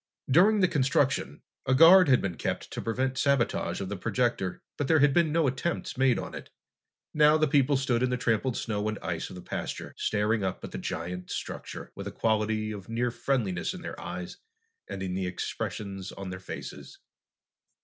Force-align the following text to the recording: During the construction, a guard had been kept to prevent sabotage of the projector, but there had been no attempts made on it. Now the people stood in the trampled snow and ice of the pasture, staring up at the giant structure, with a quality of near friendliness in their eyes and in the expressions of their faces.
During 0.31 0.61
the 0.61 0.67
construction, 0.67 1.43
a 1.67 1.75
guard 1.75 2.09
had 2.09 2.23
been 2.23 2.33
kept 2.33 2.71
to 2.71 2.81
prevent 2.81 3.19
sabotage 3.19 3.79
of 3.81 3.87
the 3.89 3.95
projector, 3.95 4.63
but 4.75 4.87
there 4.87 4.97
had 4.97 5.13
been 5.13 5.31
no 5.31 5.45
attempts 5.45 5.95
made 5.95 6.17
on 6.17 6.33
it. 6.33 6.49
Now 7.13 7.37
the 7.37 7.47
people 7.47 7.77
stood 7.77 8.01
in 8.01 8.09
the 8.09 8.17
trampled 8.17 8.57
snow 8.57 8.87
and 8.89 8.97
ice 9.03 9.29
of 9.29 9.35
the 9.35 9.43
pasture, 9.43 9.93
staring 9.97 10.43
up 10.43 10.63
at 10.63 10.71
the 10.71 10.79
giant 10.79 11.29
structure, 11.29 11.91
with 11.93 12.07
a 12.07 12.11
quality 12.11 12.71
of 12.71 12.89
near 12.89 13.11
friendliness 13.11 13.75
in 13.75 13.83
their 13.83 14.01
eyes 14.01 14.37
and 14.89 15.03
in 15.03 15.13
the 15.13 15.27
expressions 15.27 16.11
of 16.11 16.31
their 16.31 16.39
faces. 16.39 16.97